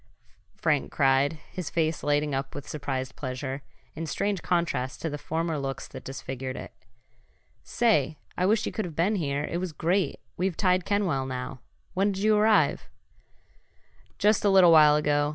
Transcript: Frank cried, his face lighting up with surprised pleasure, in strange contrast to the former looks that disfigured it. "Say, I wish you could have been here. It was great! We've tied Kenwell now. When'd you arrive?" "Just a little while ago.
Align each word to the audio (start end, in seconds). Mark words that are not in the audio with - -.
Frank 0.55 0.91
cried, 0.91 1.33
his 1.51 1.69
face 1.69 2.01
lighting 2.01 2.33
up 2.33 2.55
with 2.55 2.67
surprised 2.67 3.15
pleasure, 3.15 3.61
in 3.93 4.07
strange 4.07 4.41
contrast 4.41 4.99
to 5.03 5.11
the 5.11 5.19
former 5.19 5.59
looks 5.59 5.87
that 5.87 6.03
disfigured 6.03 6.55
it. 6.55 6.73
"Say, 7.61 8.17
I 8.35 8.47
wish 8.47 8.65
you 8.65 8.71
could 8.71 8.85
have 8.85 8.95
been 8.95 9.17
here. 9.17 9.43
It 9.43 9.57
was 9.59 9.73
great! 9.73 10.19
We've 10.37 10.57
tied 10.57 10.85
Kenwell 10.85 11.27
now. 11.27 11.59
When'd 11.93 12.17
you 12.17 12.35
arrive?" 12.35 12.89
"Just 14.17 14.43
a 14.43 14.49
little 14.49 14.71
while 14.71 14.95
ago. 14.95 15.29